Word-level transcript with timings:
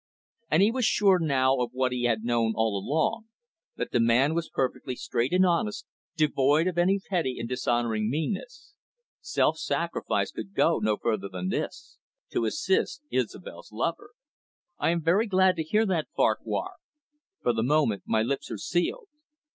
And 0.49 0.63
he 0.63 0.71
was 0.71 0.83
sure 0.83 1.19
now 1.19 1.57
of 1.57 1.73
what 1.73 1.91
he 1.91 2.05
had 2.05 2.23
known 2.23 2.53
all 2.55 2.75
along, 2.75 3.27
that 3.75 3.91
the 3.91 3.99
man 3.99 4.33
was 4.33 4.49
perfectly 4.49 4.95
straight 4.95 5.31
and 5.31 5.45
honest, 5.45 5.85
devoid 6.17 6.65
of 6.65 6.79
any 6.79 6.97
petty 7.07 7.37
or 7.39 7.45
dishonouring 7.45 8.09
meanness. 8.09 8.73
Self 9.19 9.59
sacrifice 9.59 10.31
could 10.31 10.55
go 10.55 10.79
no 10.79 10.97
further 10.97 11.29
than 11.29 11.49
this 11.49 11.99
to 12.31 12.45
assist 12.45 13.03
Isobel's 13.11 13.71
lover. 13.71 14.13
"I 14.79 14.89
am 14.89 15.03
very 15.03 15.27
glad 15.27 15.55
to 15.57 15.63
hear 15.63 15.85
that, 15.85 16.07
Farquhar. 16.15 16.77
For 17.43 17.53
the 17.53 17.61
moment, 17.61 18.01
my 18.07 18.23
lips 18.23 18.49
are 18.49 18.57
sealed. 18.57 19.05